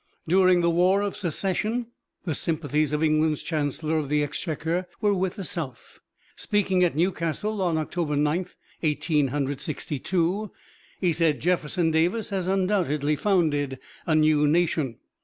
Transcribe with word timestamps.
During 0.27 0.61
the 0.61 0.69
War 0.71 1.03
of 1.03 1.15
Secession 1.15 1.85
the 2.25 2.33
sympathies 2.33 2.91
of 2.91 3.03
England's 3.03 3.43
Chancellor 3.43 3.99
of 3.99 4.09
the 4.09 4.23
Exchequer 4.23 4.87
were 4.99 5.13
with 5.13 5.35
the 5.35 5.43
South. 5.43 5.99
Speaking 6.35 6.83
at 6.83 6.95
Newcastle 6.95 7.61
on 7.61 7.77
October 7.77 8.15
Ninth, 8.15 8.55
Eighteen 8.81 9.27
Hundred 9.27 9.59
Sixty 9.61 9.99
two, 9.99 10.49
he 10.99 11.13
said, 11.13 11.39
"Jefferson 11.39 11.91
Davis 11.91 12.31
has 12.31 12.47
undoubtedly 12.47 13.15
founded 13.15 13.77
a 14.07 14.15
new 14.15 14.47
nation." 14.47 14.97